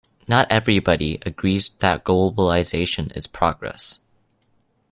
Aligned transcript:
Not 0.27 0.51
everybody 0.51 1.19
agrees 1.27 1.69
that 1.69 2.03
globalisation 2.03 3.15
is 3.15 3.27
progress 3.27 3.99